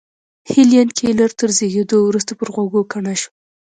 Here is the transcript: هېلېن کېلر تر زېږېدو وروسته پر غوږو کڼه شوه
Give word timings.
هېلېن 0.51 0.89
کېلر 0.97 1.31
تر 1.39 1.49
زېږېدو 1.57 1.97
وروسته 2.03 2.31
پر 2.39 2.47
غوږو 2.53 2.81
کڼه 2.91 3.13
شوه 3.21 3.31